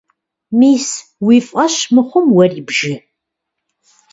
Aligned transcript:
Мис, 0.59 0.85
уи 1.25 1.37
фӀэщ 1.47 1.75
мыхъум, 1.93 2.27
уэри 2.35 2.61
бжы. 2.67 2.95